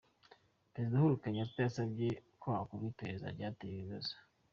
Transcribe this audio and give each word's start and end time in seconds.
Perezida 0.71 0.95
Uhuru 0.97 1.21
Kenyatta 1.21 1.59
yasabye 1.63 2.07
ko 2.41 2.47
hakorwa 2.55 2.85
iperereza 2.91 3.27
ku 3.33 3.37
cyateye 3.39 3.73
ibi 3.75 3.85
bibazo. 3.85 4.13